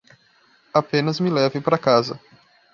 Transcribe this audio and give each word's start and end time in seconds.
Apenas 0.73 1.19
me 1.19 1.29
leve 1.29 1.61
pra 1.61 1.77
casa. 1.77 2.19